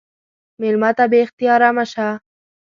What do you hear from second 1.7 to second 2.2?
مه شه.